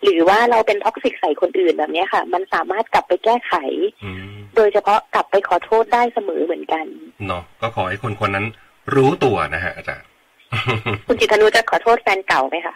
[0.03, 3.53] หรือว่าเราเป็นท็อกซิกใส่คนอื่นแบบนี้ค่ะ มันสามารถกลับไปแก้ไข
[4.55, 6.85] โดยเฉพาะกลับไปขอโทษได้เสมอเหมือนกัน
[7.27, 8.45] เนาะก็ขอให้คนคนนั้น
[8.95, 10.07] รู้ตัวนะฮะอาจารย์
[11.07, 12.75] คุณจิตนุจะขอโทษแฟนเก่าไหมคะ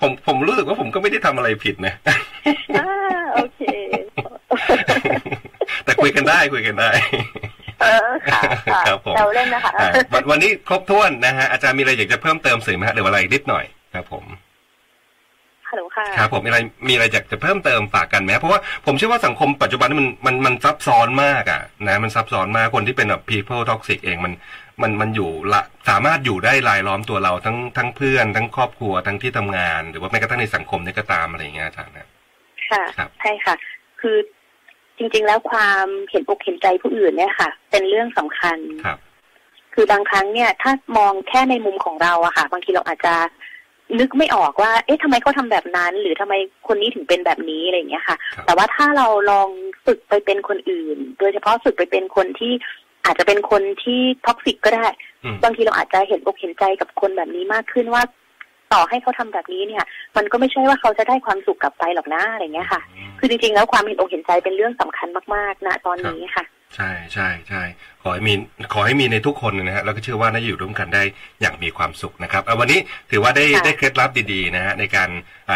[0.00, 1.94] ผมผมรู้สึกว่าผมก็ไม่ได้ทำอะไรผิดนะ
[2.78, 2.88] อ่า
[3.34, 3.60] โอเค
[5.84, 6.90] แต่คุยกันได้คุยกันได้
[7.80, 8.40] เออค่ะ
[8.88, 9.72] ครับผมเราเล่นนะคะ
[10.30, 13.64] วันนี้ครบถ้วนนะฮะอาจารย์มีอะไรอยากจะเพิ่มเติมสื่อไหมฮะหรืออะไรนิดหน่อย
[13.94, 14.24] ครับผม
[15.70, 24.32] ฮัลโหลค่ะครับผมมีอะไรมีอะไรอยากจะเพิ่มเติมฝากกันไหมเพราะว่าผมเชื่อว่าสังคมปัจจุบันมันมันมันซับซ้อนมากอะนะมันซับซ้อนมากคนที่เป็นแบบ people toxic เองมัน
[24.82, 32.08] มันมันอยู่ละสามารถอยู่ได้รายล้อมตัวเราทั้งทั้งเพื่อน ทั้งครอบครัวทั้งที่ทำงาน หรือว่าแม้กระทั่งในสังคมนี่ก็ตามอะไรอย่างเงี้ยอาจารย์นะ
[32.70, 32.84] ค่ะ
[33.20, 33.54] ใช่ค่ะ
[34.00, 34.16] คือ
[34.98, 38.98] จริง ๆ แล้วความเห็นอกเห็นใจผู้อื่นเนี่ยค่ะ เป็นเรื่องสำคัญครับ
[39.74, 43.14] คือบางครั้งเนี่ย ถ้ามองแค่ในมุมของเราอะค่ะ บางทีเราอาจจะ
[43.98, 46.34] นึกไม่ออกว่า เอ๊ะทำไมเขาทาแบบนั้น หรือทำไม
[46.68, 49.48] คนนี้ถึงเป็นแบบนี้อะไรอย่างเงี้ยค่ะ แต่ว่าถ้าเราลอง
[49.86, 52.52] ฝึกไปเป็นคนอื่น โดยเฉพาะฝึกไปเป็นคนที่
[53.04, 54.86] อาจจะเป็นคนที่ท็อกซิกก็ได้
[55.44, 58.02] บางทีเราอาจจะเห็นอกเห็นใจกับคนแบบนี้มากขึ้นว่า
[58.72, 59.84] ต่อให้เขาทำแบบนี้เนี่ย
[60.16, 62.80] มันก็ไม่ใช่ว่าเขาจะได้ความสุขกลับไปหรอกนะอะไรเงี้ยค่ะ
[63.18, 66.44] คือจริงๆแล้วความเห็นอกเห็นใจเป็นเรื่องสำคัญมากๆนะตอนนี้ค่ะ
[66.76, 67.62] ใช่ใช่ใช่
[68.02, 68.34] ขอให้มี
[68.72, 71.02] ขอให้มีในทุกคนนะฮะแล้วก็เชื่อว่าน่าจะอยู่ร่วมกันได้
[71.40, 75.08] อย่างมีความสุขนะครับวันนี้ถือว่าได้ได้เคล็ดลับดีๆนะฮะในการ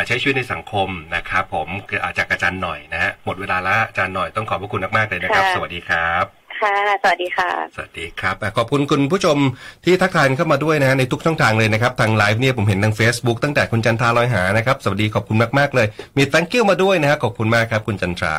[0.06, 1.68] ใช้ชีวิตในสังคมนะครับผม
[2.02, 6.24] อาจากอาจารย์หน่อยนะฮะหมดเวลาละอาจารย์หน่อยต้องขอบพระคุณมากๆเลยนะครับ สวัสดีครับ
[6.62, 9.36] ค่ะสวัสดีค่ะ สวัสดีครับ ขอบคุณคุณผู้ชม
[9.84, 18.36] ที่ทักทายเข้ามาด้วยนะฮะในทุกช่องทางเลยนะครับ ทางไลฟ์เนี่ยผมเห็นทาง Facebook ตั้งแต่คุณจันทราลอยหานะครับ สวัสดีขอบคุณมากๆเลย มี thank you มาด้วยนะฮะขอบคุณมากครับคุณจันทรา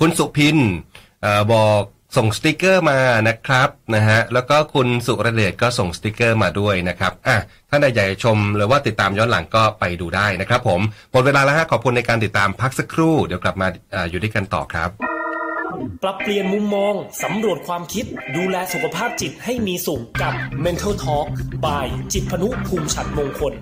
[0.00, 0.56] คุณสุพิน
[1.52, 1.82] บอก
[2.16, 2.98] ส่งสติกเกอร์มา
[3.28, 7.36] นะครับนะฮะแล้วก็คุณสุรเดชก็ส่งสติกเกอร์มาด้วยนะครับอะ
[7.70, 10.80] ท่านใดอยากชมหรือว่าติดตามย้อนหลังก็ไปดูได้นะครับผม
[11.12, 14.90] หมดเวลาแล้วฮะขอบคุณในการติดตามพักสักครู่เดี๋ยวกลับมาอยู่ด้วยกันต่อครับ
[16.02, 18.04] ปรับเปลี่ยนมุมมอง สำรวจความคิด
[18.36, 20.32] ดูแลสุขภาพจิตให้มีสุขกับ
[20.64, 21.26] Mental Talk
[21.64, 23.52] by จิตพนุภูมิฉันมงคล